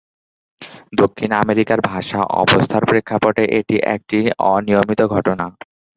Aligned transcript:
দক্ষিণ 0.93 1.29
আমেরিকার 1.41 1.79
ভাষা 1.89 2.19
অবস্থার 2.41 2.83
প্রেক্ষাপটে 2.89 3.43
এটি 3.59 3.75
একটি 3.95 4.17
অনিয়মিত 4.51 5.01
ঘটনা। 5.13 5.45